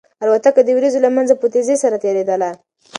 الوتکه 0.23 0.61
د 0.63 0.69
وريځو 0.77 0.99
له 1.05 1.09
منځه 1.15 1.33
په 1.37 1.45
تېزۍ 1.53 1.77
سره 1.83 1.97
تېرېدله. 2.03 2.49